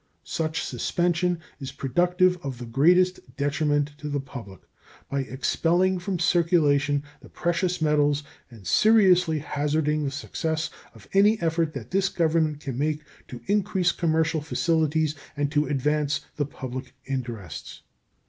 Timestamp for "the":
2.57-2.65, 4.09-4.19, 7.19-7.29, 10.03-10.09, 16.35-16.47